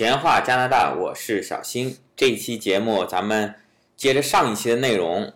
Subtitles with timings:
[0.00, 1.94] 闲话加拿大，我是小新。
[2.16, 3.54] 这一期节目，咱们
[3.96, 5.30] 接着上一期的内容，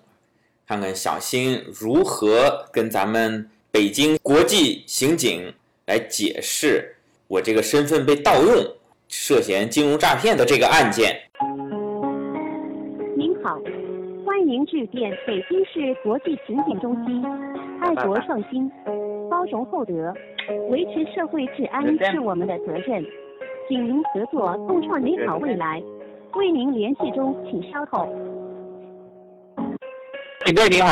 [0.67, 5.53] 看看小新如何跟咱们北京国际刑警
[5.85, 6.97] 来解释
[7.29, 8.55] 我这个身份被盗用、
[9.07, 11.15] 涉嫌金融诈骗的这个案件。
[13.19, 13.61] 您好，
[14.25, 17.23] 欢迎致电北京市国际刑警中心。
[17.83, 18.67] 爱国创新，
[19.31, 19.93] 包容厚德，
[20.71, 23.05] 维持社会治安是我们的责任。
[23.67, 25.83] 请您合作，共创美好未来。
[26.35, 28.07] 为您联系中，请稍后。
[30.45, 30.89] 警队你好，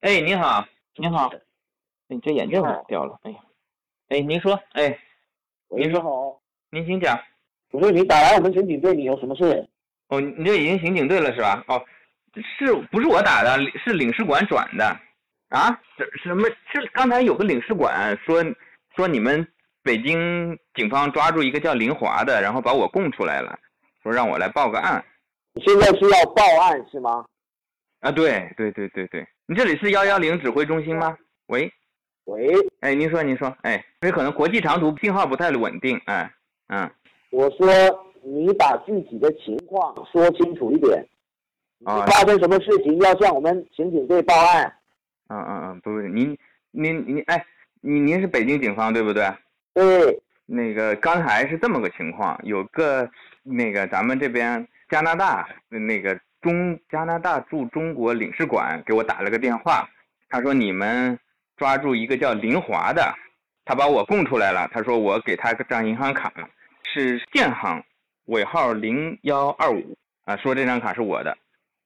[0.00, 0.64] 哎，你好，
[0.96, 1.30] 你好，
[2.08, 3.38] 你这眼镜掉了，哎呀，
[4.08, 4.98] 哎，您说，哎，
[5.68, 7.16] 您说好，您请讲。
[7.70, 9.68] 我说你打来我们刑警队，你有什么事？
[10.08, 11.62] 哦，你这已经刑警队了是吧？
[11.68, 11.80] 哦，
[12.58, 13.56] 是不是我打的？
[13.84, 14.84] 是领事馆转的。
[15.50, 15.68] 啊？
[15.96, 16.48] 什什么？
[16.72, 18.44] 是刚才有个领事馆说
[18.96, 19.46] 说你们
[19.82, 23.58] 北京警方抓住一个叫林华的，然后把我供出来了，
[24.02, 25.04] 说让我来报个案。
[25.54, 27.24] 你现在是要报案是吗？
[28.00, 31.16] 啊，对对对对对，你这里是幺幺零指挥中心吗？
[31.46, 31.70] 喂，
[32.24, 36.30] 喂，哎，您说您说，哎，这可能国际长途信号不太稳定，哎，
[36.68, 36.90] 嗯。
[37.30, 37.66] 我说
[38.22, 41.06] 你把具体的情况说清楚一点。
[41.84, 42.06] 啊。
[42.06, 44.72] 发生什么事情要向我们刑警队报案？
[45.28, 46.36] 嗯嗯嗯，不是您
[46.70, 47.44] 您您哎，
[47.80, 49.24] 您您是北京警方对不对？
[49.80, 50.22] 对。
[50.46, 53.08] 那个刚才是这么个情况，有个
[53.42, 59.88] 那个咱们这边加拿大那个中加拿大驻中国领事馆给我打了个电话，
[60.28, 61.18] 他说你们
[61.56, 63.14] 抓住一个叫林华的，
[63.64, 66.32] 他把我供出来了，他说我给他个张银行卡，
[66.92, 67.82] 是建行
[68.26, 71.38] 尾号零幺二五啊，说这张卡是我的，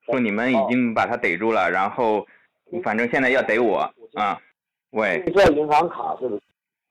[0.06, 2.26] 说你们已经把他逮住了，然后。
[2.82, 4.40] 反正现在要逮我啊！
[4.90, 6.42] 喂，这银行卡是不是？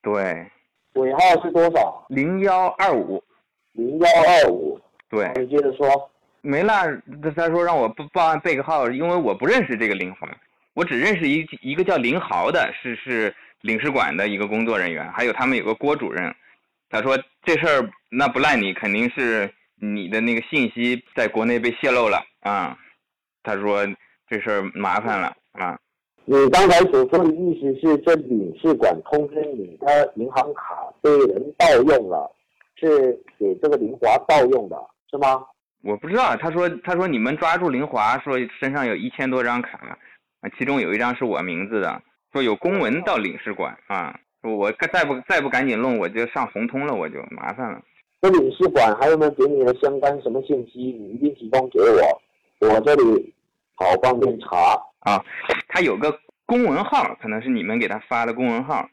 [0.01, 0.45] 对。
[0.93, 2.05] 尾号是多少？
[2.09, 3.23] 零幺二五。
[3.73, 4.79] 零幺二五。
[5.09, 5.31] 对。
[5.35, 5.87] 你接着说。
[6.41, 6.73] 没了，
[7.35, 10.27] 他说让我报报案备个号，因为我不认识这个林华，
[10.73, 16.35] 我只认识一一个叫林豪的，是是领事馆的一个工作人员，还有他们有个郭主任。
[16.89, 19.49] 他说这事儿那不赖你，肯定是
[19.79, 22.77] 你的那个信息在国内被泄露了啊。
[23.41, 23.87] 他说
[24.27, 25.33] 这事儿麻烦了。
[25.53, 25.77] 啊，
[26.25, 32.31] 你刚才所说的意思是，这领事馆通知你的银行卡被人盗用了，
[32.75, 34.77] 是给这个林华盗用的，
[35.11, 35.43] 是吗？
[35.83, 39.97] 我不知道，他说他说你们抓住林华，说身上有一千多张卡，
[40.39, 42.01] 啊，其中有一张是我名字的，
[42.31, 47.81] 说有公文到领事馆啊，我再不再不赶紧弄，我就上红通了，我就麻烦了。
[48.21, 50.79] 这领事馆还有没有给你的相关什么信息？
[50.79, 53.33] 你一定提供给我，我这里
[53.75, 54.81] 好方便查。
[55.05, 55.23] 啊，
[55.67, 58.89] 他有个公文号，可能是你们给他发的公文号。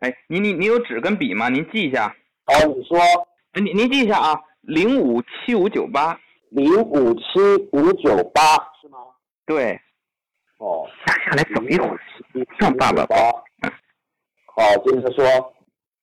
[0.00, 1.48] 哎，您您您有纸跟笔吗？
[1.48, 2.14] 您记一下。
[2.46, 2.98] 哦，你说。
[3.54, 6.18] 您您记一下啊，零五七五九八。
[6.50, 7.22] 零五七
[7.72, 8.42] 五九八
[8.80, 8.98] 是吗？
[9.46, 9.80] 对。
[10.58, 10.86] 哦。
[11.06, 12.46] 打下来怎么一回事？
[12.58, 13.16] 上爸爸包。
[14.46, 15.54] 好，接着说。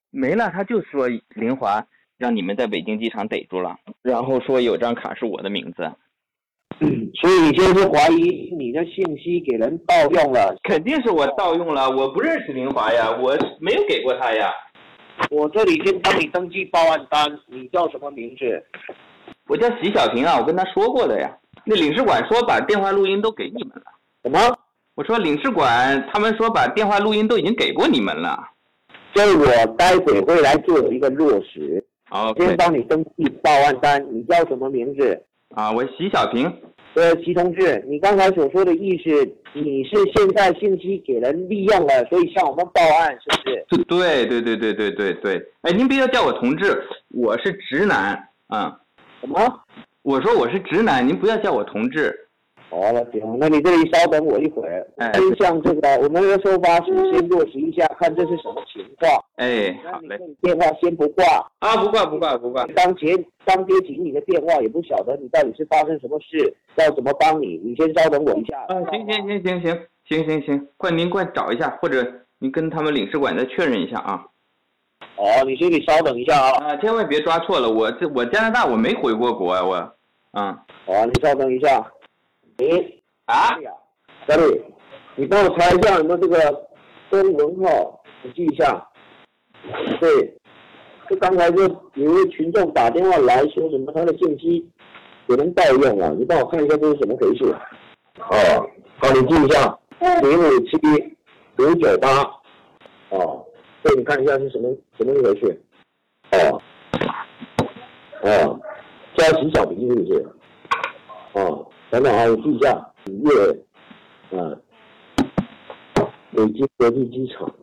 [0.09, 1.85] 没了，他就说林华
[2.17, 5.89] 让你们在北京机场逮住了，然后说有张卡是我的名字。
[7.19, 10.55] 所以你就是怀疑你的信息给人盗用了？
[10.63, 14.51] 肯定是我盗用了，我不认识林华呀，我没有给过他呀。
[15.29, 18.63] 我这里先帮你登记报案单，你叫什么名字？
[19.47, 21.31] 我叫席小平啊，我跟他说过的呀。
[21.65, 23.83] 那领事馆说把电话录音都给你们了。
[24.23, 24.39] 什么？
[24.95, 28.39] 我说领事馆他们说把电话录音都已经给过你们了。
[29.13, 29.45] 所以我
[29.77, 31.85] 待会会来做一个落实。
[32.09, 35.23] 好，先帮你登记报案单，你叫什么名字？
[35.53, 36.51] 啊，我席小平。
[36.93, 39.09] 呃，席同志，你刚才所说的意思，
[39.53, 43.83] 你是现在信息给人利用了，所以向我们报案，是不是？
[43.85, 45.41] 对对对对对对对。
[45.61, 48.77] 哎，您不要叫我同志，我是直男啊。
[49.21, 49.39] 什么？
[50.01, 52.13] 我说我是直男，您不要叫我同志。
[52.71, 54.87] 好了，行，那你这里稍等我一会儿。
[54.95, 59.11] 哎，先向这个我们的收发室先落实一下，看这是什么情况。
[59.35, 60.17] 哎，好嘞。
[60.41, 61.25] 电话先不挂。
[61.59, 62.65] 啊，不挂不挂不挂。
[62.67, 63.09] 当前
[63.45, 67.59] 刚接起你的电话，也不晓得你到底是发生什么事，要怎么帮你？
[67.61, 68.57] 你先稍等我一下。
[68.69, 72.09] 啊，行行行行行行行行，快您快找一下，或者
[72.39, 74.23] 您跟他们领事馆再确认一下啊。
[75.17, 76.51] 哦，你先得稍等一下啊。
[76.67, 79.93] 啊，千万别抓错了，我这我加拿大我没回过国啊，我。
[80.39, 80.57] 嗯。
[80.85, 81.85] 好，你稍等一下。
[82.69, 82.93] 哎。
[83.25, 83.47] 啊，
[84.27, 84.61] 小李，
[85.15, 86.69] 你帮我查一下有没有这个
[87.09, 88.85] 公文号，你记一下。
[90.01, 90.35] 对，
[91.07, 91.63] 就刚才就
[91.93, 94.67] 有一位群众打电话来说什么他的信息
[95.27, 97.45] 有人盗用了，你帮我看一下这是什么回事。
[98.17, 98.67] 哦，
[98.97, 99.79] 好，你记一下，
[100.21, 100.77] 零五七
[101.59, 102.21] 五九八。
[103.11, 103.45] 哦，
[103.83, 105.61] 对，你看一下是什么什么一回事。
[106.31, 106.61] 哦，
[108.23, 108.59] 哦，
[109.15, 110.25] 加洗小明是不是？
[111.91, 112.73] 哦，等等啊，我记一下，
[113.07, 113.31] 五月，
[114.29, 114.57] 呃，
[116.31, 117.53] 北京国际机场，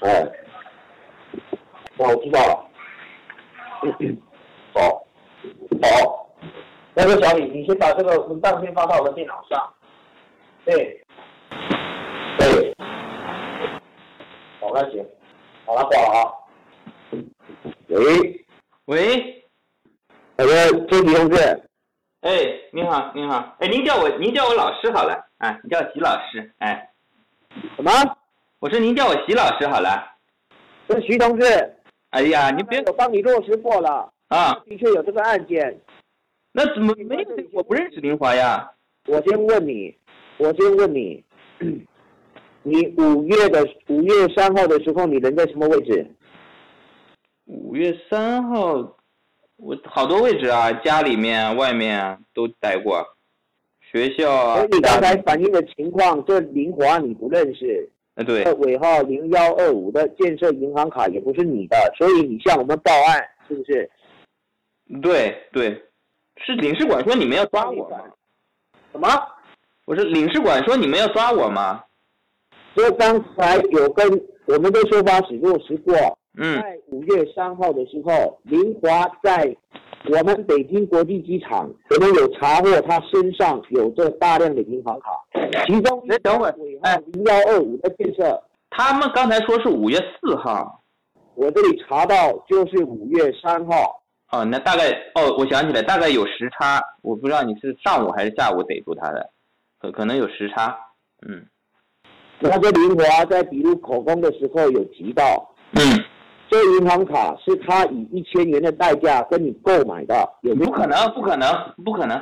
[0.00, 0.22] 哎，
[1.96, 2.66] 哦，我知道了。
[4.74, 5.06] 好，
[5.80, 6.28] 好，
[6.94, 9.72] 那个小李，你先把这个文档先发到我的电脑上。
[10.64, 11.00] 对，
[12.36, 12.74] 对，
[14.60, 15.06] 好，那行，
[15.64, 16.32] 好了，挂了啊。
[17.88, 18.44] 喂，
[18.86, 19.39] 喂，
[20.42, 21.36] 那个周迪同志，
[22.22, 22.32] 哎，
[22.72, 26.90] 你好，你好，哎，您叫我您叫我老师好了，啊，你叫徐老师，哎，
[27.76, 27.90] 什么？
[28.58, 30.06] 我说您叫我徐老师好了。
[30.88, 31.46] 是徐同志，
[32.10, 35.78] 哎呀，你别我帮你落实过了，啊，的确有这个案件。
[36.52, 37.28] 那怎么没有？
[37.52, 38.70] 我不认识林华呀。
[39.08, 39.94] 我先问你，
[40.38, 41.22] 我先问你，
[42.62, 46.10] 你五月的五月三号的时候，你人在什么位置？
[47.44, 48.96] 五月三号，
[49.62, 53.04] 我好多位置啊，家里面、外面都待过，
[53.80, 54.68] 学校啊所以。
[54.72, 63.90] 你刚才反映的情况，这林华你不认识，呃，对这，尾号零幺二五的建设银行卡也不是你的，所以你向我们报案，是不是？
[65.02, 65.70] 对对，
[66.38, 67.98] 是领事馆说你们要抓我吗？
[68.92, 69.08] 什么？
[69.84, 71.84] 我说领事馆说你们要抓我吗？
[72.74, 74.08] 这刚才有跟
[74.46, 79.56] 我们的说法只落实过，嗯，在五月三号的时候，林华在
[80.10, 85.10] 我们北京国际机场，我们有查获他身上有这大量的银行卡，
[85.66, 90.82] 其中哎等会儿尾号零幺二五的建设，他们刚才说是五月四号。
[91.34, 99.30] 我这里查到就是五月三号，哦，那大概哦，我想起来，大概有时差，我不知道你是上午还是下午逮住他的，
[99.80, 100.78] 可可能有时差。
[101.26, 101.46] 嗯。
[102.40, 105.80] 那个林华在笔录口供的时候有提到，嗯，
[106.50, 112.20] 这银行卡是他以一千元的代价跟你购买的，有没有不可能，不可能，不可能。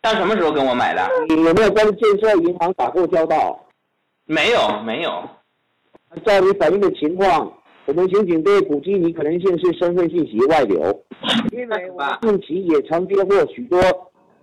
[0.00, 1.02] 他什么时候跟我买的？
[1.28, 3.58] 你有没有跟建设银行打过交道？
[4.26, 5.10] 没有，没有。
[6.24, 7.52] 照你反映的情况，
[7.86, 11.04] 我们刑警队估计你可能性是身份信息外流，
[11.50, 13.80] 因为我们近期也曾接获许多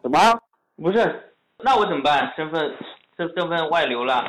[0.02, 0.20] 什么？
[0.76, 1.32] 不是，
[1.64, 2.34] 那我怎么办？
[2.36, 2.70] 身份
[3.16, 4.26] 身身份外流了。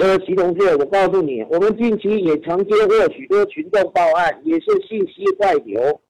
[0.00, 6.00] 呃，齐同志，我告诉你，我们近期也曾接获许多群众报案，也是信息外流，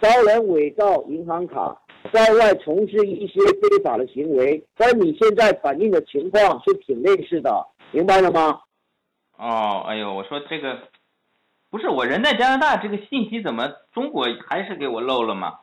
[0.00, 1.76] 招人伪造银行卡，
[2.12, 8.60] 在外从事一些非法的行为，跟你现在反映的情况是挺类似的，明白了吗？
[9.38, 10.78] 哦，哎呦，我说这个，
[11.70, 15.54] 不是我人在加拿大，这个信息怎么中国还是给我漏了吗？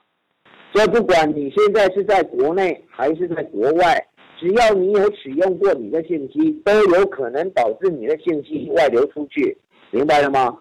[0.74, 4.08] 这不管你现在是在国内还是在国外，
[4.40, 9.58] 只要你有使用过你的信息，都有可能导致你的信息外流出去，
[9.92, 10.58] 明白了吗？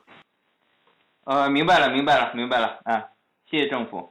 [1.25, 3.05] 呃，明白了，明白了，明白了，啊，
[3.49, 4.11] 谢谢政府。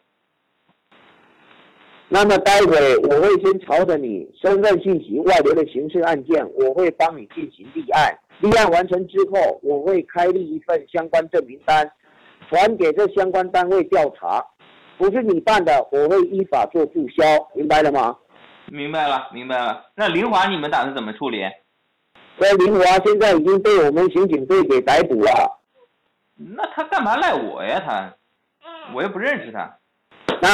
[2.08, 8.18] 那么待会我会先朝着你身份信息外流的刑事案件，我会帮你进行立案。
[8.39, 11.91] 立案完成之后，我会开立一份相关证明单，
[12.48, 14.41] 传给这相关单位调查。
[14.98, 18.18] 不是你办的，我会依法做注销，明白了吗？
[18.71, 19.86] 明白了，明白了。
[19.95, 21.39] 那林华你们打算怎么处理？
[22.39, 25.59] 这林华现在已经被我们刑警队给逮捕了。
[26.36, 27.81] 那他干嘛赖我呀？
[27.86, 28.13] 他，
[28.93, 29.75] 我又不认识他。
[30.41, 30.50] 那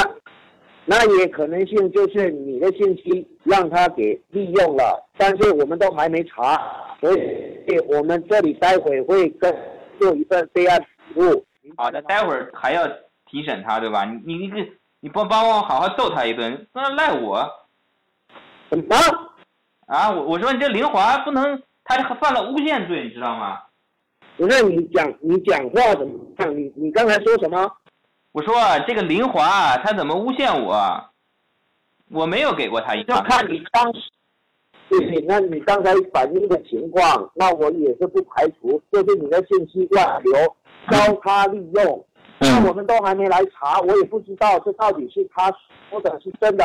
[0.86, 6.58] 那也可能性就是你的信息让他给利用了，但是我们都还没查，
[7.00, 9.54] 所以我们这里待会会跟
[9.98, 11.44] 做一份备案笔录。
[11.76, 12.86] 好的，待会儿还要
[13.26, 14.04] 提审他，对吧？
[14.04, 17.46] 你你你你帮帮我好好揍他一顿，那赖我
[18.70, 18.96] 什么？
[19.86, 20.10] 啊！
[20.10, 23.58] 我我说你这林华不能，他犯了诬陷罪，你知道吗？
[24.36, 26.56] 不是你讲你讲话怎么样？
[26.56, 27.70] 你你刚才说什么？
[28.32, 28.54] 我说
[28.88, 30.74] 这个林华他怎么诬陷我？
[32.10, 33.24] 我没有给过他一要张。
[33.24, 34.00] 看你当时，
[34.88, 40.56] 对对，那你刚才反映的情况，那我也是不排除，就是你的信息外流，
[40.90, 42.06] 交叉利用。
[42.38, 45.52] 那我们都还没来查，我也不知道这到底是他
[45.88, 46.64] 说的是真的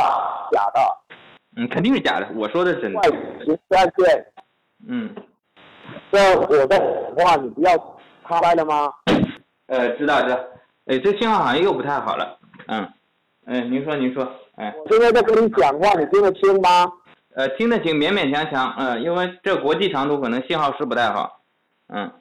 [0.52, 0.99] 假的。
[1.56, 2.28] 嗯，肯定是假的。
[2.36, 3.02] 我说的是真的。
[3.44, 4.26] 刑事案件，
[4.88, 5.14] 嗯，
[6.12, 6.80] 这我的
[7.18, 7.76] 话你不要
[8.28, 8.92] 插白了吗？
[9.68, 10.40] 呃，知道知道。
[10.86, 12.40] 哎，这信号好像又不太好了。
[12.68, 12.88] 嗯，
[13.46, 14.24] 哎，您说您说，
[14.56, 16.92] 哎，我现在在跟你讲话，你听得清吗？
[17.36, 18.74] 呃，听得清，勉勉强强。
[18.78, 21.42] 嗯，因为这国际长途可能信号是不太好。
[21.88, 22.12] 嗯，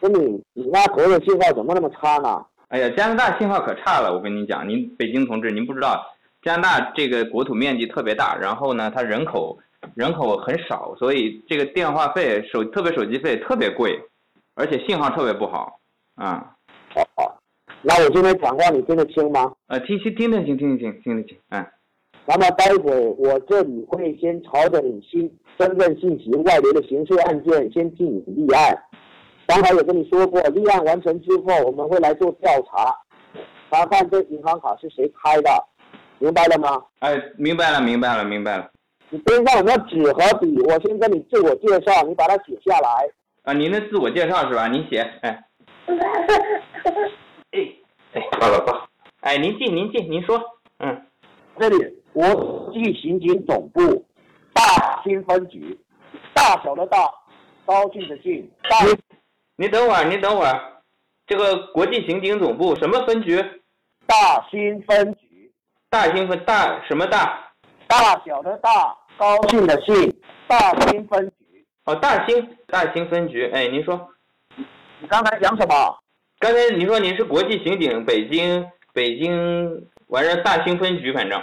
[0.00, 2.44] 那你你那国的信号怎么那么差呢？
[2.68, 6.11] 哎呀，加拿大信号可差了，我跟你讲，您北京同志，您不知道，
[6.42, 9.58] 加拿大这个国土面积特别大，然后呢，它人口
[9.94, 13.98] 人口很少，所以这个电话费手特别手机费特别贵，
[14.54, 15.78] 而且信号特别不好。
[16.16, 16.54] 啊、
[16.94, 17.38] 好好，
[17.80, 19.52] 那我今天讲话你听得清吗？
[19.68, 21.38] 呃，听听听得清，听得清，听得清。
[21.50, 21.64] 嗯，
[22.26, 28.76] 那么待会我这里会先朝着你新身份信息外流的刑事案件先进行立案。
[29.46, 32.94] 刚才也跟你说过，立案完成之后，我们会来做调查，
[33.70, 35.50] 查看这银行卡是谁开的，
[36.22, 36.80] 明白了吗？
[37.00, 38.70] 哎，明白了，明白了，明白了。
[39.10, 40.56] 你边上有没有纸和笔？
[40.68, 43.08] 我先跟你自我介绍，你把它写下来。
[43.42, 44.68] 啊，您的自我介绍是吧？
[44.68, 45.44] 您写，哎。
[47.50, 47.58] 哎
[48.14, 48.88] 哎，报了报。
[49.22, 50.40] 哎，您进，您进，您说。
[50.78, 51.06] 嗯，
[51.58, 51.76] 这里
[52.12, 54.06] 国际刑警总部
[54.52, 55.76] 大兴分局，
[56.32, 57.10] 大小的大，
[57.66, 58.76] 高兴的兴，大。
[59.56, 60.82] 你等会儿，你等会儿，
[61.26, 63.44] 这个国际刑警总部什么分局？
[64.06, 65.21] 大兴分局。
[65.92, 67.38] 大兴和大什么大？
[67.86, 69.94] 大小的大，高兴的兴，
[70.48, 71.62] 大兴分局。
[71.84, 73.46] 哦，大兴大兴分局。
[73.52, 74.08] 哎，您说。
[74.56, 75.98] 你刚才讲什么？
[76.38, 81.38] 刚才你说您是国际刑警，北京北京完事大兴分局，反正。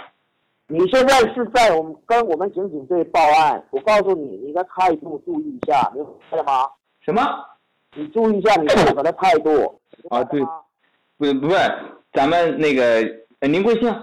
[0.66, 6.68] 你现在是在我们跟我们刑警队报案，我告诉你，你的态度注意一下，明白了吗？
[7.04, 7.22] 什么？
[7.94, 9.80] 你注意一下你负责的态度。
[10.08, 10.40] 啊，对，
[11.18, 11.56] 不不是，
[12.12, 13.00] 咱们那个，
[13.38, 13.94] 呃您贵姓？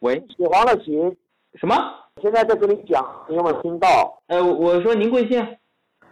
[0.00, 0.14] 喂。
[0.36, 1.16] 写黄了琴。
[1.60, 1.74] 什么？
[2.20, 4.20] 现在在跟你讲，你有没有听到？
[4.26, 5.56] 呃，我说您贵姓？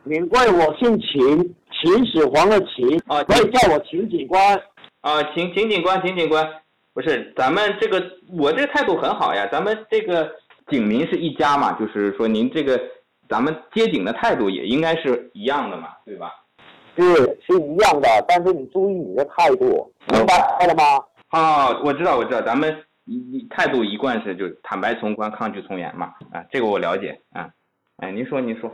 [0.04, 3.00] 您贵，我姓秦，秦始皇的秦。
[3.06, 4.56] 啊，可以叫我秦警官。
[5.00, 6.48] 啊，秦秦警官，秦警官，
[6.94, 8.02] 不是，咱们这个
[8.38, 10.30] 我这个态度很好呀，咱们这个
[10.68, 12.80] 警民是一家嘛，就是说您这个
[13.28, 16.32] 咱们接警的态度也应该是一样的嘛，对吧？
[16.94, 17.04] 对，
[17.46, 21.04] 是一样的，但是你注意你的态度，明白了吗？
[21.28, 27.48] 啊，我知道，我知道，咱们一态度一贯是就坦白从宽，抗拒从严嘛，啊，这个我了解啊，
[27.98, 28.70] 哎，您说您说，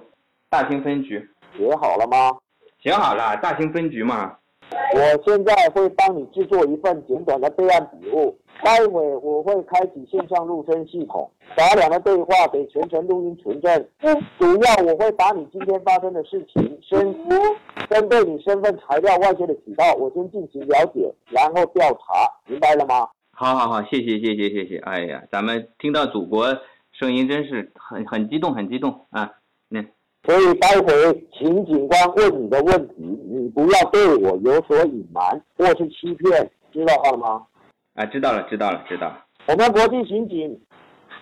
[0.48, 2.38] 大兴分局写好了吗？
[2.82, 4.36] 写好了，大兴分局嘛。
[4.94, 13.88] 我现在会帮你制作一份简短的备案笔录，待会我会开启线上录声系统，把两个对话给全程录音存证。
[14.38, 17.14] 主要我会把你今天发生的事情，身
[17.90, 23.06] 针对你身份材料外泄的渠道，我先进行了解，然后调查，明白了吗？
[23.34, 24.78] 好好好，谢谢谢谢谢谢。
[24.78, 26.56] 哎呀，咱们听到祖国
[26.92, 29.30] 声音真是很很激动很激动啊！
[29.68, 29.82] 那。
[30.24, 37.44] 所以待会请警官问你的问题，你不要对我有所隐瞒或是欺骗，知道了吗？
[37.94, 39.24] 啊，知道了，知道了，知道了。
[39.48, 40.60] 我们国际刑警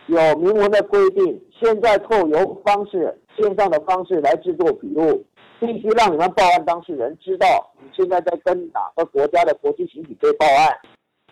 [0.08, 5.24] 有明文的规定，现在透由方式、线上的方式来制作笔录，
[5.58, 10.76] 必须让你们报案当事人知道你现在在跟哪个国家的国际刑警队报案。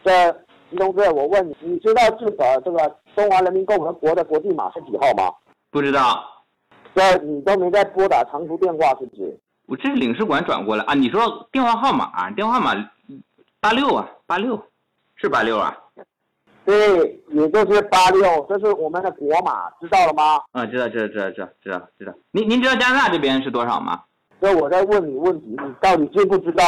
[0.02, 0.10] 这，
[0.70, 5.32] 吉同志，我问你，你知道这个这个中华人民共和国的国际码是几号吗？
[5.70, 6.24] 不知道。
[6.94, 9.38] 这你都没在拨打长途电话，是不是？
[9.66, 10.94] 我这是领事馆转过来啊。
[10.94, 12.74] 你说电话号码，电话号码
[13.60, 14.60] 八六啊，八六，
[15.16, 15.76] 是八六啊？
[16.64, 20.42] 对，也就是八六，这是我们的国码，知道了吗？
[20.52, 22.12] 嗯，知道，知道，知道，知道，知道，知道。
[22.30, 24.02] 您您知道加拿大这边是多少吗？
[24.40, 26.64] 这我在问你问题，你到底知不知道？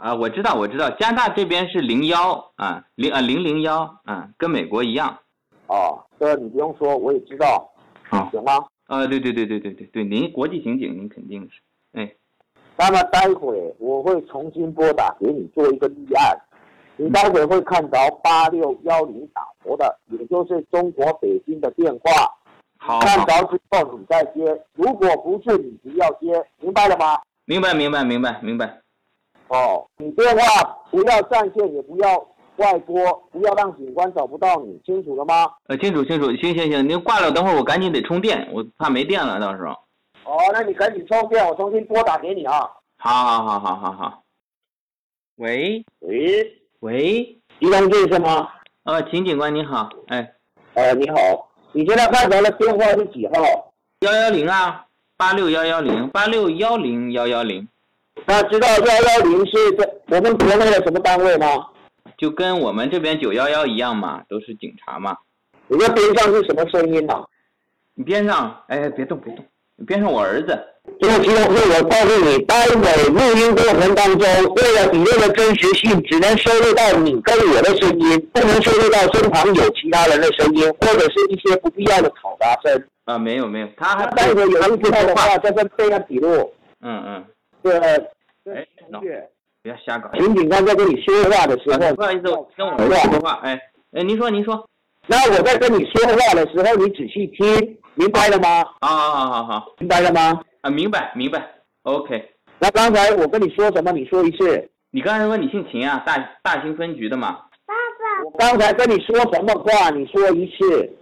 [0.00, 5.18] 啊，我知道，我知道，加拿大这边是零幺啊，零啊零零幺啊，跟美国一样。
[5.66, 7.70] 哦，这你不用说，我也知道。
[8.08, 8.64] 啊，行吗？
[8.86, 11.60] 啊，对对对对对对对，您国际刑警，您肯定是，
[11.92, 12.10] 哎，
[12.78, 16.34] 那么待会我会重新拨打给你做一个立案，
[16.96, 22.10] 你待会会看到八六幺零打头的，也就是中国北京的电话，
[22.78, 27.20] 好，看着之后你再接，如果不是你不要接，明白了吗？
[27.44, 28.80] 明白明白明白明白，
[29.50, 32.26] 哦，你电话不要占线，也不要。
[32.56, 32.94] 外拨，
[33.32, 35.50] 不要让警官找不到你，清楚了吗？
[35.68, 39.70] 呃，清楚清楚，行行行，您挂了，等会儿我赶紧得充电，我怕没电了，到时候。
[40.30, 42.68] 哦，那你赶紧充电，我重新拨打给你啊。
[42.98, 44.22] 好好好好好好。
[45.36, 48.46] 喂喂喂，一同志是吗？
[48.84, 50.30] 呃，秦警官你好，哎，
[50.74, 51.16] 呃你好，
[51.72, 53.72] 你现在看到的电话是几号？
[54.00, 54.84] 幺幺零啊，
[55.16, 57.66] 八六幺幺零，八六幺零幺幺零。
[58.26, 61.46] 那知道幺幺零是在我们国内的什么单位吗？
[62.16, 65.16] 就跟我们这边九幺幺一样嘛，都是警察嘛。
[65.68, 67.14] 你这边上是什么声音呢？
[67.94, 69.44] 你边上，哎，别动别动，
[69.76, 70.58] 你边上我儿子。
[71.00, 82.84] 这个情况是我告诉你，待会录音过程当中，为了笔录的真实性，只能收录到你跟我的声音，不能收录到身旁有其他人的声音，或者是一些不必要的嘈杂声。
[83.04, 86.52] 啊，没有没有，他还待会有人知道的话，这份备案笔录。
[86.82, 87.24] 嗯嗯。
[87.62, 87.78] 对。
[87.78, 89.00] 哎，同
[89.62, 90.10] 不要瞎搞！
[90.18, 93.32] 秦警官在跟你说话的时候，不好意思，我跟我儿子说话。
[93.42, 93.60] 哎
[93.92, 94.66] 哎，您说您说，
[95.06, 98.64] 那我在跟你说话的时候，你仔细听，明白了吗？
[98.80, 100.40] 好好好好好，明白了吗？
[100.62, 101.46] 啊，明白明白。
[101.82, 102.30] OK。
[102.58, 103.92] 那刚才我跟你说什么？
[103.92, 104.70] 你说一次。
[104.90, 107.38] 你刚才说你姓秦啊，大大兴分局的嘛？
[107.66, 109.90] 爸爸我刚才跟你说什么话？
[109.90, 110.96] 你说一次。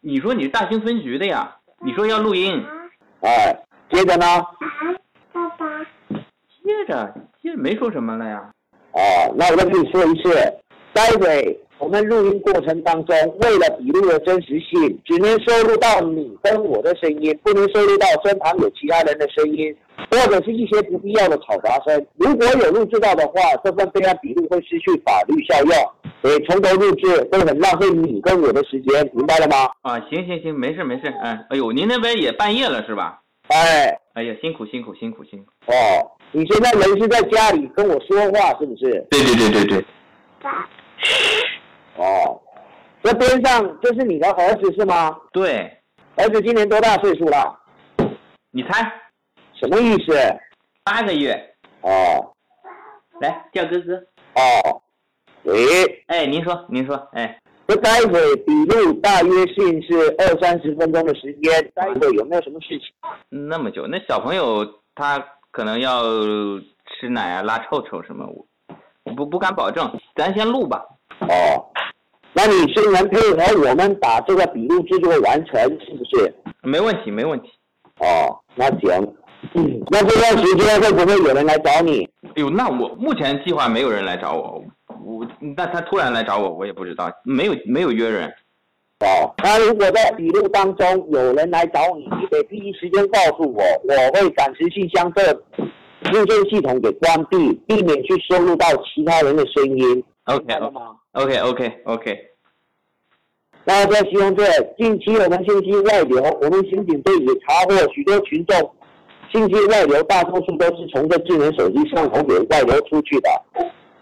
[0.00, 1.54] 你说你是大兴分局的呀？
[1.84, 2.64] 你说要录音，
[3.20, 3.54] 哎，
[3.90, 4.24] 接着呢？
[6.64, 8.50] 接着接着没说什么了呀？
[8.92, 10.30] 哦，那我再跟你说一次，
[10.92, 19.74] 待会我们录音过程当中，为了笔录的真实性，只能收录到你跟我的声音，不能收录到身旁有其他人的声音，
[20.10, 22.06] 或者是一些不必要的嘈杂声。
[22.16, 25.74] 如果有录制到的话，这份备案笔录会失去法律效用，
[26.20, 29.70] 所以从头录制会很浪费你跟我的时间，明白了吗？
[29.82, 33.20] 啊，行行行，没事没事，哎，哎呦，您那边也半夜了是吧？
[33.48, 35.50] 哎，哎呀，辛苦辛苦辛苦辛苦。
[35.66, 35.72] 哦，
[36.34, 39.06] 你现在人是在家里跟我说话是不是？
[39.10, 39.84] 对对对对对，
[41.96, 42.40] 哦，
[43.02, 45.14] 这边上这是你的儿子是吗？
[45.30, 45.70] 对，
[46.16, 47.58] 儿子今年多大岁数了？
[48.50, 48.82] 你猜，
[49.60, 50.14] 什么意思？
[50.84, 51.32] 八个月，
[51.82, 52.34] 哦
[53.20, 53.94] 来叫哥哥。
[54.34, 54.82] 哦，
[55.42, 62.88] 喂，哎，您说您说，哎，这待会笔录大约性是二三十分钟的时间，待会有没有什么事情？
[63.28, 68.26] 那么久，那小朋友他可能要吃奶啊、拉臭臭什么，
[69.04, 70.82] 我不不敢保证，咱先录吧。
[71.20, 71.70] 哦，
[72.32, 76.34] 那你虽然配合我们把这个笔录制作完成，是不是？
[76.62, 77.50] 没问题，没问题。
[78.00, 79.14] 哦，那行。
[79.54, 82.08] 嗯， 那这段时间会不会有人来找你？
[82.22, 84.64] 哎呦，那我目前计划没有人来找我，
[85.04, 88.32] 我那他突然来找我，我也不知道，没有没有约人。
[89.02, 95.32] 哦，那如果在笔录当中有人来找你，你得第一时间告诉我，我会暂时性将这
[96.12, 100.04] 录件系统给关闭，避免去收录到其他人的声音。
[100.24, 102.18] OK 吗？OK OK OK，
[103.64, 104.44] 那在使用这
[104.78, 108.74] 近期我们信息外流，我们刑警队也查获许多群众
[109.32, 113.28] 信息外流，大多数都是从这智能手机上头给外流出去的。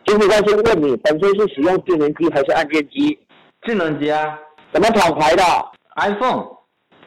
[0.07, 3.19] 刑警官先问你，本身是使用智能机还是按键机？
[3.63, 4.39] 智能机啊
[4.73, 5.43] 什么厂牌的
[5.97, 6.47] ？，iPhone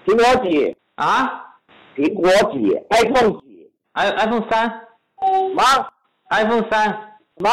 [0.06, 0.76] 苹果几？
[0.96, 1.42] 啊
[1.96, 5.64] 苹果几？iPhone 几？，i iPhone 三什么
[6.30, 7.50] ？，iPhone 三什么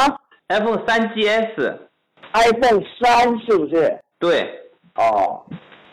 [0.49, 4.01] ，iPhone 三 GS，？iPhone 三是不是？
[4.19, 4.51] 对，
[4.97, 5.45] 哦，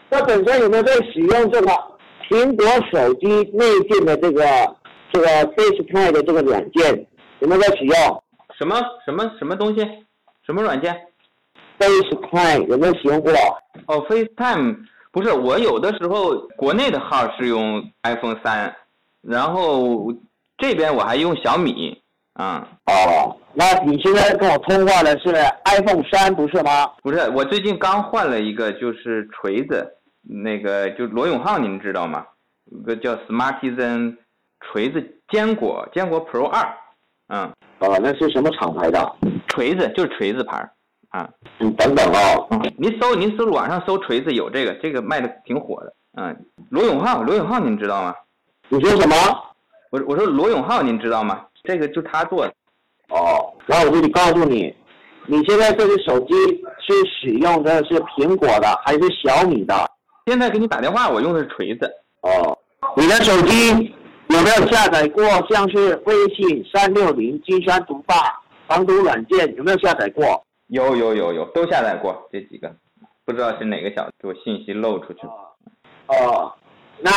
[0.09, 1.71] 那本身有没有在使用这个
[2.27, 4.75] 苹果手机内建的这个
[5.13, 7.07] 这个 FaceTime 的这个软件？
[7.39, 8.23] 有没有在使用
[8.57, 9.85] 什么什么什么东西，
[10.45, 11.06] 什么软件？
[11.79, 12.65] FaceTime？
[12.67, 13.31] 有没有使用过？
[13.87, 14.77] 哦，FaceTime
[15.11, 18.75] 不是，我有的时候国内的号是用 iPhone 三，
[19.21, 20.13] 然后
[20.57, 22.01] 这边我还用小米，
[22.39, 25.33] 嗯、哦，那你现在跟我通话的是
[25.65, 26.91] iPhone 三不是吗？
[27.01, 29.87] 不是，我最近刚换了一个，就是锤子，
[30.21, 32.25] 那个就罗永浩，您知道吗？
[32.71, 34.17] 有个叫 Smartisan
[34.59, 36.67] 锤子坚果坚果 Pro 二，
[37.29, 39.15] 嗯，哦，那是什么厂牌的？
[39.47, 40.69] 锤子就是锤子牌儿，
[41.17, 41.27] 啊，
[41.59, 42.47] 嗯，等等哦。
[42.51, 48.13] 嗯，您搜您搜网上搜锤子有这个，这个卖的挺火的，嗯，罗永浩罗永浩您知道吗？
[48.69, 49.15] 你说什么？
[49.89, 51.43] 我我说罗永浩您知道吗？
[51.63, 52.53] 这个就他做的，
[53.09, 54.73] 哦，然后我就得告诉你，
[55.25, 56.33] 你现在这个手机
[56.79, 59.73] 是使用的是苹果的还是小米的？
[60.27, 62.55] 现在给你打电话，我用的是锤子，哦，
[62.95, 63.69] 你的手机
[64.27, 68.13] 有没有下载过像是微信、三六零、金山毒霸、
[68.67, 69.55] 防毒软件？
[69.55, 70.45] 有没有下载过？
[70.67, 72.73] 有有有有都下载过这几个，
[73.25, 75.33] 不知道是哪个小子给我信息漏出去了。
[76.07, 76.53] 哦，
[76.99, 77.11] 那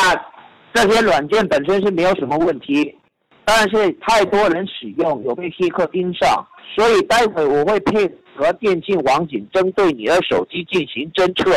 [0.72, 2.96] 这些软件本身是没有什么问题，
[3.44, 11.50] 但是太多人使用，有被黑客盯上，所以待会我会配合电信网警针对你的手机进行侦测，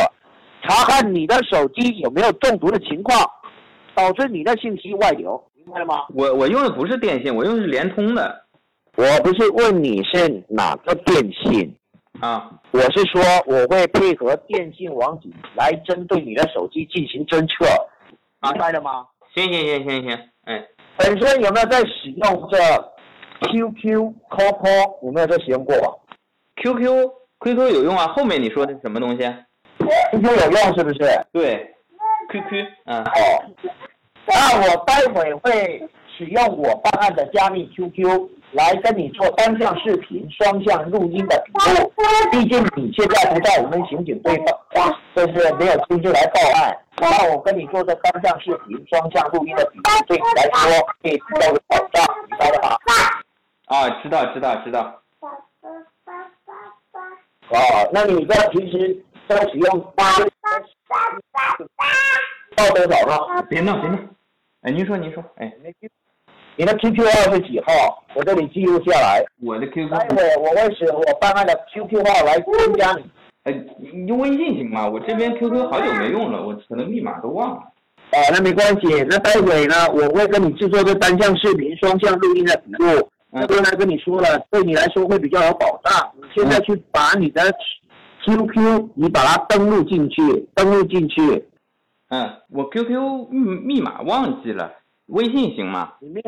[0.64, 3.20] 查看你的手机有没有中毒的情况，
[3.94, 6.06] 导致你的信息外流，明白了吗？
[6.16, 8.44] 我我用的不是电信，我用的是联通的
[8.96, 11.76] 我不是问你是哪个电信，
[12.20, 12.52] 啊。
[12.72, 17.66] 我是说我会配合电信网警来针对你的手机进行侦测，
[18.40, 19.06] 啊明白了吗？
[19.34, 20.64] 行行行行行，哎，
[20.98, 22.58] 本身有没有在使用这
[23.50, 24.66] QQ、QQ？
[25.04, 25.76] 有没有在使用过
[26.62, 28.08] ，QQ QQ 有用啊。
[28.10, 29.24] 后面你说的是什么东西
[30.12, 31.00] ？？QQ 有用是不是？
[31.32, 31.74] 对
[32.30, 33.12] ，QQ，嗯，哦，
[34.28, 41.92] 那我待会会使用我办案的加密 QQ 来跟你做单向视频、双向录音的笔录。
[42.32, 46.78] 毕竟你现在不在我们刑警队报，就是没有亲自来报案。
[46.98, 52.78] 那我跟你做的单向视频、双向录音的笔录，对你来说可以提高保障，明白了吗？
[53.66, 55.00] 啊，知道知道知道。
[57.50, 60.12] 哦，那你在平时在使用八
[62.56, 63.44] 到多少呢？
[63.50, 63.98] 别闹别闹，
[64.62, 65.52] 哎，您说您说，哎，
[66.56, 68.04] 你的 QQ 号是几号？
[68.16, 69.24] 我这里记录下来。
[69.42, 73.04] 我的 QQ，待会我会使我办案的 QQ 号来添加你。
[73.44, 73.52] 呃，
[73.94, 74.88] 你用微信行吗？
[74.88, 77.58] 我这边 QQ 好久没用了，我可能密码都忘了。
[78.12, 79.04] 啊，那没关系。
[79.10, 82.86] 那待会呢，我会跟你制作这单向视频、双向录音的笔录。
[83.36, 86.12] 嗯刚才跟你说了，对你来说会比较有保障。
[86.16, 87.42] 你现在去把你的
[88.24, 90.22] QQ，你把它登录进去，
[90.54, 91.44] 登录进去，
[92.10, 94.72] 嗯，我 QQ 密密码忘记了，
[95.08, 95.94] 微信行吗？
[96.00, 96.24] 里面，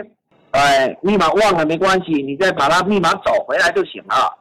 [0.52, 4.38] 哎，密码忘了没关系，你再把它密码找回来就行了。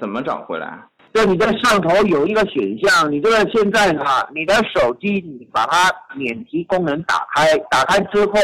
[0.00, 0.78] 怎么找回来？
[1.12, 8.34] 就你在上头有一个选项，你这个现在哈，你的手机你把它免提功能打开，打开之后，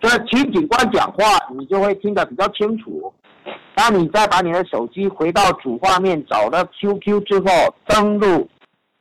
[0.00, 1.24] 这请警官讲话，
[1.58, 3.12] 你就会听得比较清楚。
[3.74, 8.48] 当你再把你的手机回到主画面，找到 QQ 之后，登录，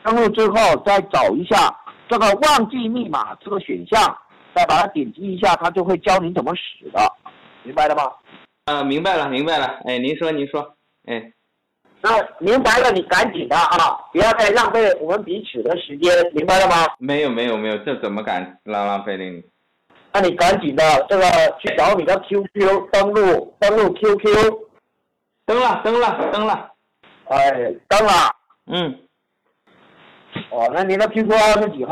[0.04, 1.74] 登录之后再找一下
[2.10, 4.18] 这个忘记密码这个选项，
[4.56, 7.00] 再把它点击一下，它就会教你怎么使的，
[7.64, 8.12] 明白了吗？
[8.66, 9.80] 啊，明白了，明白了。
[9.86, 10.76] 哎，您说，您说。
[11.06, 11.32] 哎，
[12.02, 16.88] 那明白了，你赶紧的啊，不要再浪费我们彼此的时间，明白了吗？
[16.98, 19.44] 没有，没有，没有，这怎么敢浪浪费了你？
[20.14, 21.26] 那你赶紧的这个
[21.60, 24.60] 去找你的 QQ 登录，登录 QQ，
[25.46, 26.72] 登了，登了，登了。
[27.30, 28.12] 哎，登了。
[28.68, 29.00] 嗯
[30.52, 31.92] 哦，那您的 QQ 号是几号？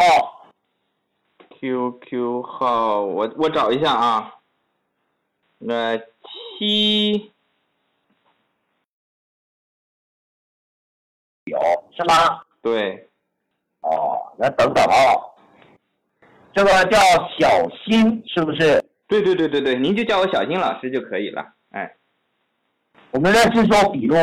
[1.62, 4.36] ，QQ 号，我我找一下啊。
[5.60, 7.32] 那，七
[11.46, 11.60] 有
[11.96, 12.42] 是吗？
[12.62, 13.08] 对，
[13.82, 15.16] 哦，那等等啊。
[16.54, 16.98] 这个叫
[17.40, 17.48] 小
[17.86, 18.84] 新是不是？
[19.08, 21.54] 对对对对对，您就叫我小新老师就可以了。
[21.70, 21.96] 哎，
[23.12, 24.16] 我们在制作笔录，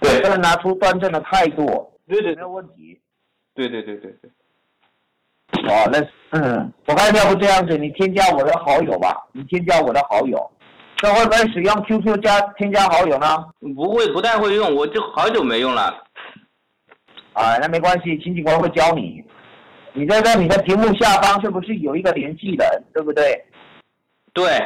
[0.00, 3.00] 对不能拿出端正的态度，对对没有问题。
[3.54, 4.30] 对对对对对。
[5.68, 5.98] 哦，那
[6.30, 10.50] 嗯，我看要不这样子，你添加我的好友吧，你添加我的好友。
[10.96, 13.44] 这会不会使用 QQ 加添加好友呢？
[13.74, 15.82] 不会，不太会用，我就好久没用了。
[17.32, 19.22] 啊，那没关系，秦警官会教你。
[19.94, 23.44] 你在这你的屏幕下方是不是有一个联系人，对不对？
[24.32, 24.56] 对，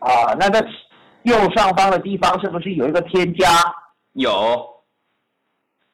[0.00, 0.60] 啊，那在
[1.22, 3.46] 右上方的地方是不是有一个添加？
[4.14, 4.66] 有，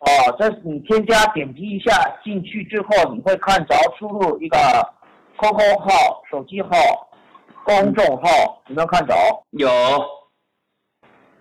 [0.05, 1.93] 哦，这你添加点击一下
[2.25, 4.59] 进去之后，你会看着输入一个
[5.39, 6.71] QQ 号、手机号、
[7.65, 9.15] 公众号，有没有看着？
[9.51, 9.69] 有，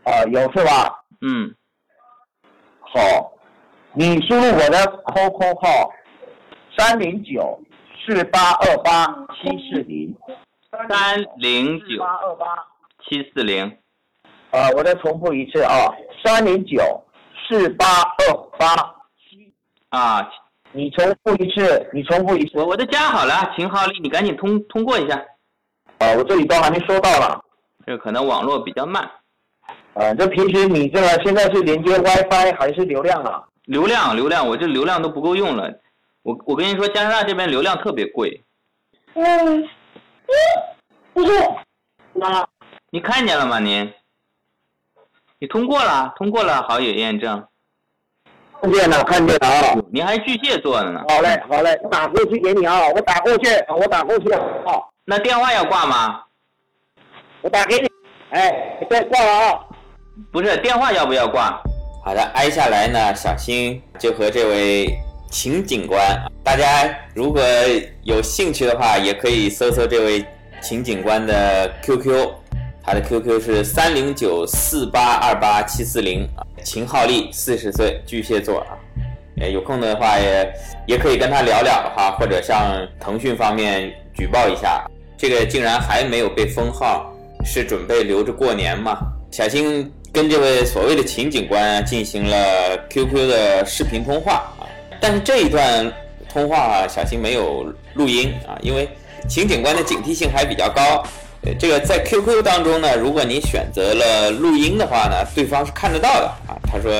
[0.03, 1.03] 啊，有是吧？
[1.21, 1.55] 嗯，
[2.81, 3.33] 好，
[3.93, 5.91] 你输入我的 QQ 号
[6.77, 7.59] 三零九
[8.05, 10.15] 四八二八七四零
[10.87, 12.45] 三零九八二八。
[13.09, 13.77] 七四零，
[14.51, 15.89] 呃，我再重复一次啊，
[16.23, 16.79] 三零九
[17.51, 18.73] 四八二八
[19.17, 19.53] 七。
[19.89, 20.25] 啊，
[20.71, 22.57] 你重复一次，你重复一次。
[22.59, 25.17] 我我都加好了，秦浩丽，你赶紧通通过一下，
[25.99, 27.43] 啊，我这里都还没收到了。
[27.85, 29.03] 这可能网络比较慢，
[29.95, 33.43] 啊，这平时你这个现在是连接 WiFi 还是流量啊？
[33.65, 35.69] 流量流量，我这流量都不够用了。
[36.23, 38.43] 我我跟你说，加拿大这边流量特别贵，
[39.15, 39.67] 嗯，
[41.13, 41.33] 不是，
[42.13, 42.47] 那
[42.91, 43.59] 你看见了吗？
[43.59, 43.91] 您，
[45.41, 47.43] 你通过了，通过了好友验证，
[48.61, 49.75] 看见了，看见了啊。
[49.91, 51.01] 您还巨蟹座的呢。
[51.09, 56.21] 好嘞，好嘞，我打过去给你啊，我打过去，我打过去啊，那电话要挂吗？
[57.41, 57.87] 我打给你。
[58.29, 58.51] 哎，
[58.87, 59.59] 别挂了啊。
[60.31, 61.59] 不是，电话要不要挂？
[62.05, 64.95] 好的，挨下来呢，小新就和这位
[65.31, 65.99] 秦警官，
[66.43, 67.41] 大家如果
[68.03, 70.23] 有兴趣的话，也可以搜搜这位
[70.61, 72.29] 秦警官的 QQ，
[72.83, 78.77] 他的 QQ 是三零九四八二八七四零啊，秦浩利，四十岁，巨蟹座啊。
[79.39, 80.53] 呃，有空的话也
[80.87, 84.83] 也可以跟他聊聊哈，或者向腾讯方面举报一下，
[85.17, 87.11] 这个竟然还没有被封号，
[87.45, 88.99] 是准备留着过年吗？
[89.31, 94.67] 小新跟这位所谓的秦警官进行了 QQ 的视频通话啊，
[94.99, 95.91] 但是这一段
[96.27, 98.89] 通话，小新没有录音啊，因为
[99.29, 101.03] 秦警官的警惕性还比较高。
[101.59, 106.55] 这个在 QQ 当中呢，如果你选择了录音的话呢，对方是看得到的啊。
[106.71, 106.91] 他说，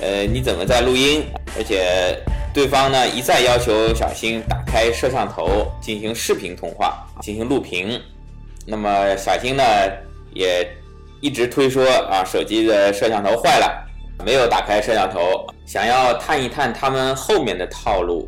[0.00, 1.22] 呃，你怎么在录音？
[1.56, 2.18] 而且
[2.52, 8.00] 对方呢一再要求小新打开摄像头进行视频通话，进行录屏。
[8.66, 9.62] 那么小新呢
[10.32, 10.66] 也
[11.20, 13.86] 一直推说啊，手机的摄像头坏了，
[14.24, 18.26] 没有打开摄像头，想要探一探他们后面的套路。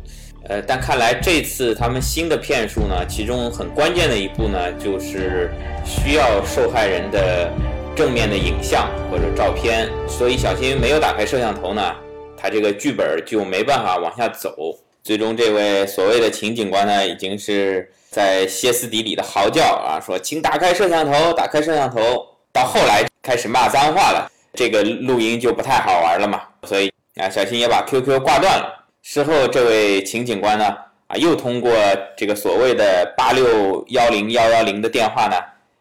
[0.49, 5.51] 呃，但看来这次他们新的骗术呢，其中很关键的一步呢，就是
[5.85, 7.51] 需要受害人的
[7.95, 9.89] 正面的影像或者照片。
[10.07, 11.93] 所以小新没有打开摄像头呢，
[12.37, 14.55] 他这个剧本就没办法往下走。
[15.03, 22.25] 最终这位所谓的秦警官呢，已经是在歇斯底里的嚎叫啊，说请打开摄像头，打开摄像头。
[22.53, 28.76] 到后来开始骂脏话了，这个录音就不太好玩了嘛，所以啊，小新也把 QQ 挂断了。
[29.09, 30.65] 事后这位秦警官呢，
[31.07, 31.71] 啊，又通过
[32.17, 35.37] 这个所谓的八六幺零幺幺零的电话呢，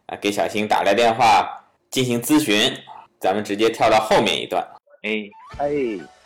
[0.07, 1.45] 啊，给小新打来电话
[1.91, 2.73] 进行咨询。
[3.19, 4.65] 咱们直接跳到后面一段。
[5.03, 5.69] 哎哎，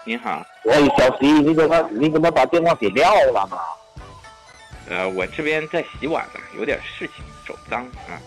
[0.04, 3.58] 您好，喂，小徐，你怎么你怎么把电话给撂了嘛？
[4.90, 8.20] 呃，我这边在洗碗呢，有点事情，手脏啊。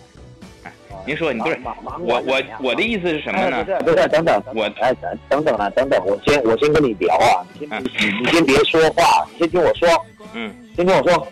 [1.04, 3.64] 哎，您说，你不是忙忙我我我的意思是什么呢？
[3.84, 9.90] 不是，等等，我哎，等等等啊，等等，我先我先跟你聊啊，你先嗯你你先别说话，你先听我说，
[10.34, 11.28] 嗯，先听我说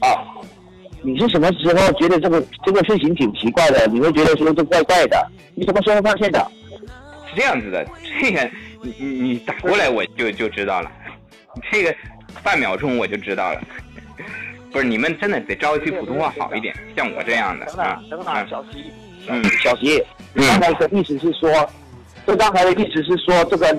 [0.00, 0.20] 啊，
[1.02, 3.86] 你是什么时候觉得这个这个事情挺奇怪的？
[3.86, 5.26] 你会觉得说这怪怪的？
[5.54, 6.46] 你什么时候发现的？
[7.28, 7.84] 是这样子的，
[8.20, 8.50] 这个
[8.82, 10.90] 你你你打过来我就就知道了，
[11.72, 11.94] 这个
[12.42, 13.60] 半秒钟我就知道了。
[14.70, 18.78] 不是你们真的得招一句普通话好一点，像我这样的等啊等等等，啊，小徐，
[19.28, 21.70] 嗯小徐，嗯刚才的意思是说，
[22.26, 23.76] 这刚才的意思是说，这个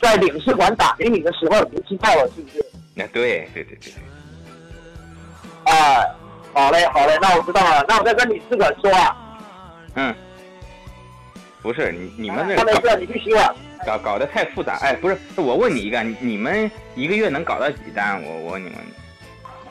[0.00, 2.64] 在领事馆打给你的时候，你知道了是不是？
[2.94, 6.02] 那对对对对对，啊，
[6.52, 9.16] 好嘞好嘞，那我知道了，那我再跟领事馆说啊。
[9.96, 10.14] 嗯，
[11.62, 13.54] 不是你你们那搞他没事，你去洗碗。
[13.86, 18.22] 搞搞得太复杂，哎，不是，我问你一个，你你们一个月能搞到几单？
[18.22, 18.78] 我我问你们，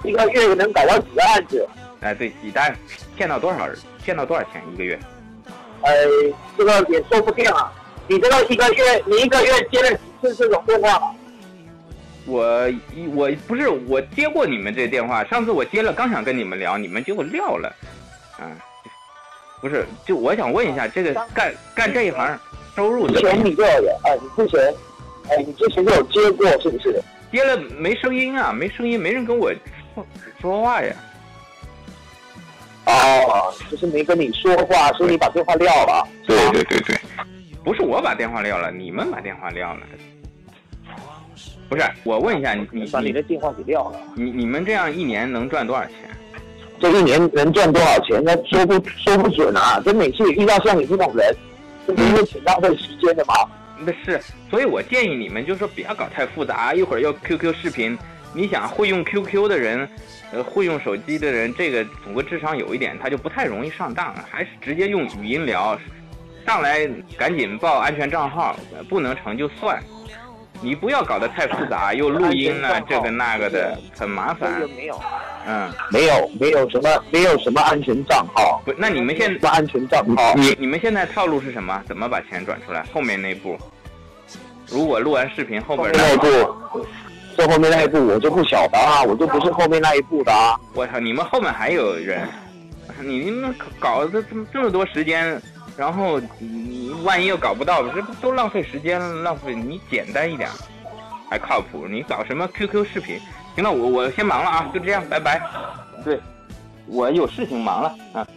[0.04, 1.68] 一个月能搞到几个案子？
[2.02, 2.76] 哎，对，几单，
[3.16, 3.76] 骗到多少人？
[4.04, 5.00] 骗到多少钱一个月？
[5.82, 5.92] 呃，
[6.58, 7.72] 这个也说不定啊。
[8.08, 11.14] 你这个一个月，你一个月接了几次这种电话？
[12.26, 17.74] 我一我不是我接过你们这电话，上次我接了，刚想跟你们聊，你们结果撂了，
[18.38, 18.48] 啊，
[19.62, 22.40] 不是，就我想问一下，这个干干这一行
[22.76, 23.38] 收入之怎么样？
[23.38, 24.74] 前你就有，哎，你之前，
[25.30, 27.02] 哎，你之前就有接过是不是？
[27.32, 29.52] 接了没声音啊，没声音，没人跟我
[29.96, 30.06] 说
[30.40, 30.94] 说话呀。
[32.86, 36.08] 哦，就是没跟你说话，所以你把电话撂了。
[36.28, 36.96] 是吧对对对，
[37.64, 39.82] 不是我把电话撂了，你们把电话撂了。
[41.70, 44.00] 不是，我问一下你你你把你的电话给撂了。
[44.16, 45.96] 你你们这样一年能赚多少钱？
[46.80, 48.22] 这一年能赚多少钱？
[48.24, 49.82] 那说不说不准啊！
[49.86, 51.34] 这每次遇到像你这种人，
[51.88, 53.34] 这不是挺浪费时间的吗？
[53.80, 57.98] 那是，所以我建议你们就说不要搞太复杂，一会儿要 QQ 视频，
[58.34, 59.88] 你想会用 QQ 的人，
[60.34, 65.80] 呃，会用手机的人，这个总归智商有一点，他就不太容易上当，还是直接用语音聊，
[66.44, 68.56] 上来赶紧报安全账号，
[68.90, 69.80] 不能成就算。
[70.60, 74.68] 你不要搞得太复杂，又录音啊，这个那个的，很麻烦。
[74.76, 75.00] 没有，
[75.46, 80.34] 嗯，没有，没有什么，没有什么安全账号，不，那你们现在安全账号？
[80.36, 81.84] 你你们现在套路是什么？
[81.88, 82.82] 怎么把钱转出来？
[82.92, 83.56] 后面那步，
[84.68, 86.86] 如果录完视频后面那步，
[87.36, 90.56] 这后面那一步我就不晓得啊，我就不是后面那一步的啊。
[90.74, 92.28] 我操，你们后面还有人，
[93.02, 95.42] 你你们搞这这么这么多时间，
[95.76, 99.24] 然后你万一又搞不到，这不都浪费时间了？
[99.24, 100.48] 浪费你简单一点，
[101.30, 101.88] 还靠谱。
[101.88, 103.20] 你搞什么 QQ 视频？
[103.56, 105.42] 行了，我我先忙了啊，就这样，拜拜。
[106.06, 106.20] 对，
[106.88, 108.28] 我有事情忙了啊。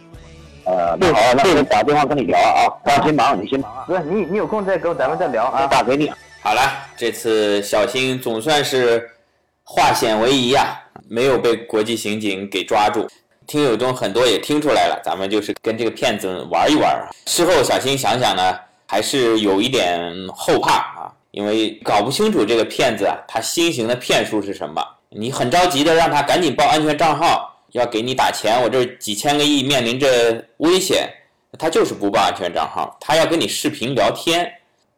[0.65, 5.67] 呃，那好，那我打电话跟你聊啊，啊，先忙，你先忙啊，不是你你有空再跟咱们再聊我啊。
[5.67, 6.11] 打给你。
[6.47, 6.61] 好了，
[6.95, 9.11] 这次小新总算是
[9.65, 13.05] 化险为夷呀、没有被国际刑警给抓住。
[13.45, 17.11] 听友中很多也听出来了，咱们就是跟这个骗子玩一玩啊。
[17.25, 18.57] 事后小新想想呢，
[18.87, 24.81] 还是有一点后怕啊，因为搞不清楚这个骗子啊，他新型的骗术是什么。
[25.09, 31.09] 你很着急的让他赶紧报安全账号，要给你打钱，我这几千个亿面临着危险，
[31.59, 34.49] 他就是不报安全账号，他要跟你视频聊天。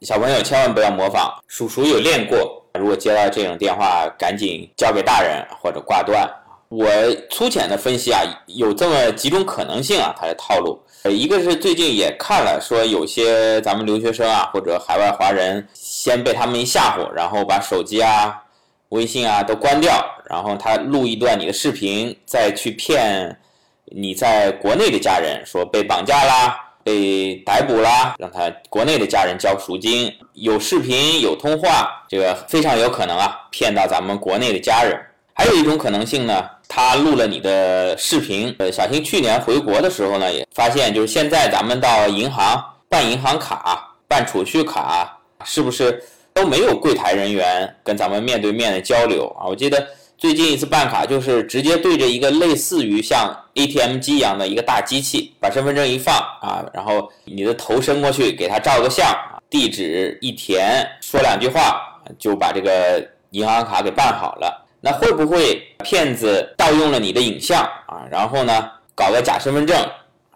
[0.01, 2.63] 小朋友千万不要模仿，叔叔有练过。
[2.73, 6.25] 如果接到这种电话，赶紧交给大人或者挂断。
[6.69, 6.87] 我
[7.29, 10.79] 粗浅的分析啊，有这么几种可能性啊，它的套路。
[11.03, 18.41] 呃，一个是最近也看了，说有些咱们留学生啊或者海外华人，先被他们一吓唬，然后把手机啊、
[18.89, 23.37] 微信啊都关掉，然后他录一段你的视频，再去骗
[23.83, 26.68] 你在国内的家人，说被绑架啦。
[26.89, 34.99] 被逮捕啦，让他国内的家人交赎金，有视频有通话，这个非常有可能啊骗到咱们国内的家人。
[35.35, 38.53] 还有一种可能性呢，他录了你的视频。
[38.57, 49.45] 呃，小新去年回国的时候呢，也发现就是现在咱们到银行办银行卡、办储蓄卡，是不是都没有柜台人员跟咱们面对面的交流啊？
[49.45, 49.87] 我记得
[50.19, 59.07] 最近一次办卡就是直接对着一个类似于像 ATM 机一样的一个大机器，把身份证一放啊，然后你的头伸过去给他照个相，
[59.49, 61.81] 地址一填，说两句话
[62.17, 64.67] 就把这个银行卡给办好了。
[64.81, 68.05] 那会不会骗子盗用了你的影像啊？
[68.11, 69.77] 然后呢，搞个假身份证，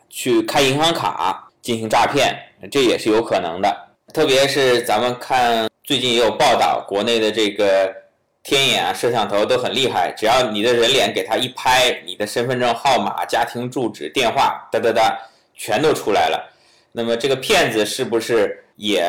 [0.10, 2.34] 去开银行卡进行诈骗，
[2.72, 3.70] 这也是有可能的。
[4.14, 7.94] 特别是咱们看最近也有报道，国内的这个
[8.44, 15.18] 天眼啊、摄像头都很厉害，只要你的人脸给他一拍，你的身份证号码、家庭住址、电话，哒哒哒，
[15.56, 16.54] 全都出来了。
[16.92, 19.04] 那么这个骗子是不是也？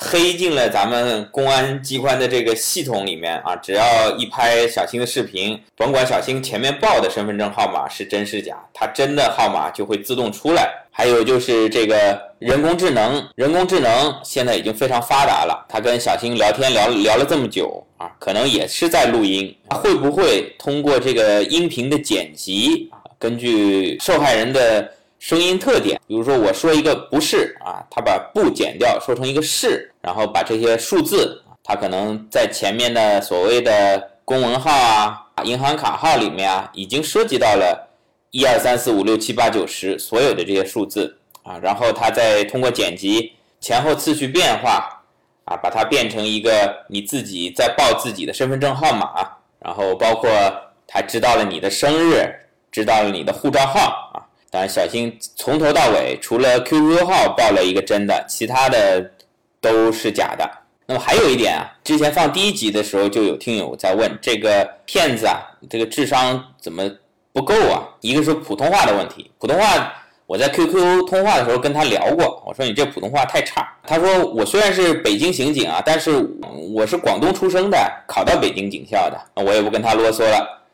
[0.00, 10.72] 黑进了咱们公安机关的这个系统里面啊，只要一拍小青的视频，甭管小青前面报的身份证号码是真是假，他真的号码就会自动出来。
[10.98, 24.92] 还有就是这个人工智能，人工智能现在已经非常发达了，他跟小新聊天聊聊了这么久啊，可能也是在录音，会不会通过这个音频的剪辑，根据受害人的。
[25.20, 37.87] 声音特点，比如说我说一个不是啊，他把不剪掉，说成一个是，然后把这些数字，他可能在前面的所谓的公文号啊、银行卡号里面啊，已经涉及到了
[38.30, 45.02] 一二三四五六七八九十所有的这些数字啊，然后他再通过剪辑前后次序变化
[45.44, 49.26] 啊，把它变成一个你自己在报自己的身份证号码，
[49.58, 50.30] 然后包括
[50.86, 52.28] 他知道了你的生日，
[52.70, 54.24] 知道了你的护照号啊。
[54.50, 59.10] 当然，小新从头到尾除了 QQ 号报了一个真的，其他的
[59.60, 60.50] 都是假的。
[60.86, 66.90] 那么还有一点啊，之前放第一集的时候就有听友在问，这个骗子啊，这个智商怎么
[67.38, 67.86] 不够啊？
[68.00, 69.92] 一个是普通话的问题，普通话
[70.26, 73.66] 我在 QQ 通话的时候跟他聊过，我说你这普通话太差。
[73.86, 76.10] 他说我虽然是北京刑警啊，但是
[76.74, 80.64] 我是广东出生的，考到北京警校的，我也不跟他啰嗦了。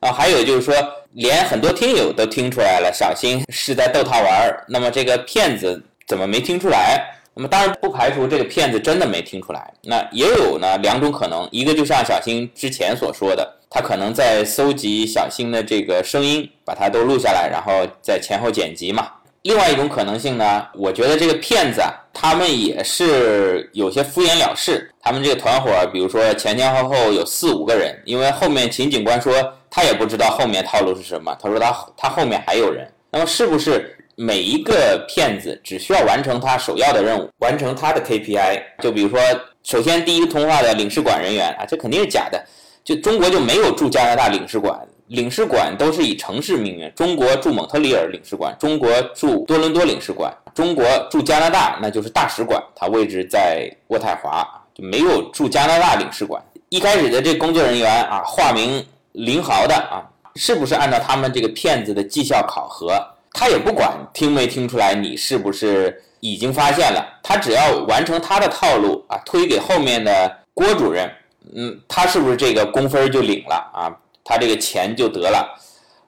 [0.00, 0.74] 啊，还有就是说。
[1.14, 4.62] 连很多听友都听出来了，小新是在逗他玩儿。
[4.68, 7.02] 那么这个骗子怎么没听出来？
[7.38, 9.72] 那么当然不排除这个骗子真的没听出来。
[9.82, 19.08] 那也有呢两种可能，一个就像小新之前所说的，他可能在搜集小新的这个声音，把它都录下来，然后在前后剪辑嘛。
[19.42, 24.92] 另外一种可能性呢，我觉得这个骗子啊，他们也是有些敷衍了事。
[25.00, 29.32] 他们这个团伙，比如说前前后后有四五个人，因为后面秦警官说。
[29.70, 31.36] 他也不知道后面套路是什么。
[31.38, 32.90] 他说他他后面还有人。
[33.10, 38.60] 那么是不是每一个骗子只需要完成他首要的任务，完成他的 KPI？
[38.82, 39.20] 就比如说，
[39.62, 42.44] 首先第一个通话的领事馆人员啊，这肯定是假的。
[42.82, 44.76] 就中国就没有驻加拿大领事馆，
[45.06, 46.92] 领事馆都是以城市命名。
[46.96, 56.42] 中国驻蒙特利尔领事馆，中国驻多伦多领事馆，中国驻加拿大那就是大使馆，它位置在渥太华，就没有驻加拿大领事馆。
[56.70, 58.84] 一开始的这工作人员啊，化名。
[59.12, 60.04] 林豪的啊，
[60.36, 62.94] 是不是按照他们这个骗子的绩效考核？
[63.32, 67.04] 他也不管听没听出来，你是不是已经发现了？
[67.22, 71.10] 他只要完成他的套路啊，推给后面的郭主任，
[71.54, 73.94] 嗯，他是不是这个工分就领了啊？
[74.24, 75.58] 他这个钱就得了，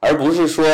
[0.00, 0.66] 而不是说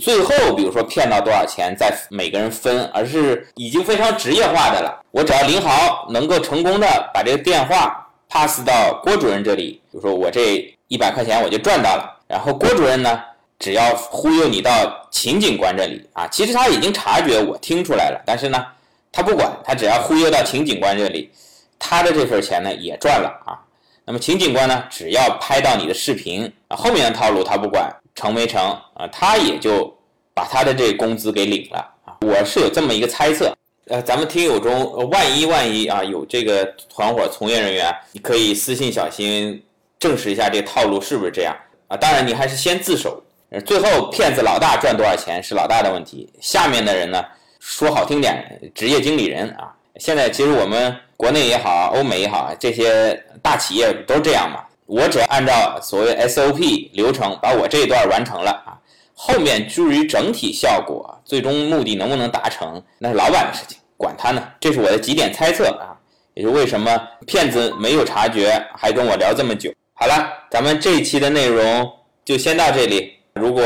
[0.00, 5.02] 最后比如说骗到多少钱再每个人分，而是已经非常职业化的了。
[5.10, 10.74] 我只要林豪能够成功的把这个电话 pass 到郭主任这里，比如说我这。
[10.90, 13.20] 一百块钱我就赚到了，然后郭主任呢，
[13.60, 18.66] 只要忽悠你到秦警官这里啊，其实他已经察觉我听出来了，但是呢，
[19.12, 21.30] 他不管，他只要忽悠到秦警官这里，
[21.78, 23.60] 他的这份钱呢也赚了啊。
[24.06, 28.60] 那么秦警官呢，只要拍到你的视频啊，后面的套路他不管成没成
[28.94, 29.94] 啊，他也就
[30.32, 32.16] 把他的这工资给领了啊。
[32.22, 33.54] 我是有这么一个猜测，
[33.88, 39.62] 呃，咱们听友中万一万一啊有这个团伙从业人员，你可以私信小新。
[39.98, 41.54] 证实一下这套路是不是这样
[41.88, 41.94] 啊？
[41.94, 43.22] 当然，你还是先自首。
[43.58, 47.24] 最后，骗子老大赚多少钱是老大的问题，下面的人呢，
[47.58, 49.74] 说好听点，职业经理人啊。
[49.96, 54.62] 现在其实我们国内也好，欧美也好，这些大企业都这样嘛。
[54.86, 58.78] 我只要按照所谓 SOP 流程把我这一段完成了啊，
[59.14, 64.40] 后面至于整体效果、最终目的能不能达成，那是老板的事情，管他呢。
[64.60, 65.90] 这是我的几点猜测啊，
[66.34, 66.96] 也是为什么
[67.26, 69.72] 骗子没有察觉，还跟我聊这么久。
[69.92, 71.90] 好了，咱们这一期的内容
[72.24, 73.19] 就先到这里。
[73.34, 73.62] 如果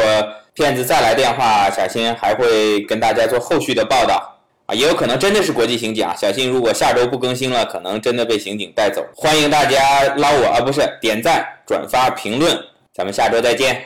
[0.55, 4.37] 骗子再来电话，小新还会跟大家做后续的报道
[4.67, 6.15] 啊，也有可能真的是国际刑警啊。
[6.17, 9.05] 小新如果下周不更新了，可能真的被刑警带走。
[9.17, 12.57] 欢迎大家捞我啊，不是点赞、转发、评论，
[12.95, 13.85] 咱们下周再见。